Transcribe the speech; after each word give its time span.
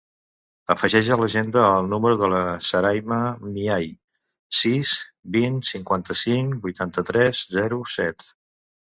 Afegeix 0.73 1.07
a 1.15 1.15
l'agenda 1.23 1.65
el 1.79 1.89
número 1.89 2.15
de 2.21 2.29
la 2.33 2.39
Sarayma 2.69 3.19
Mihai: 3.57 3.85
sis, 4.59 4.93
vint, 5.35 5.59
cinquanta-cinc, 5.73 6.57
vuitanta-tres, 6.65 7.43
zero, 7.59 7.79
set. 7.97 8.27